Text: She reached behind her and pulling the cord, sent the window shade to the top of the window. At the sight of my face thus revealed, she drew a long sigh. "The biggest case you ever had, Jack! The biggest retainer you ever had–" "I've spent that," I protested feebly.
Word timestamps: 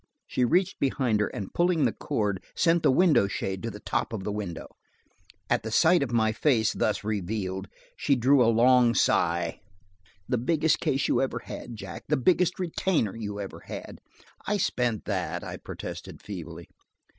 She 0.25 0.43
reached 0.43 0.79
behind 0.79 1.19
her 1.19 1.27
and 1.27 1.53
pulling 1.53 1.85
the 1.85 1.91
cord, 1.93 2.43
sent 2.55 2.81
the 2.81 2.89
window 2.89 3.27
shade 3.27 3.61
to 3.61 3.69
the 3.69 3.79
top 3.79 4.13
of 4.13 4.23
the 4.23 4.31
window. 4.31 4.69
At 5.47 5.61
the 5.61 5.69
sight 5.69 6.01
of 6.01 6.11
my 6.11 6.31
face 6.31 6.73
thus 6.73 7.03
revealed, 7.03 7.67
she 7.95 8.15
drew 8.15 8.43
a 8.43 8.49
long 8.49 8.95
sigh. 8.95 9.61
"The 10.27 10.39
biggest 10.39 10.79
case 10.79 11.07
you 11.07 11.21
ever 11.21 11.41
had, 11.45 11.75
Jack! 11.75 12.05
The 12.07 12.17
biggest 12.17 12.57
retainer 12.57 13.15
you 13.15 13.39
ever 13.39 13.59
had–" 13.59 14.01
"I've 14.47 14.63
spent 14.63 15.05
that," 15.05 15.43
I 15.43 15.57
protested 15.57 16.19
feebly. 16.23 16.67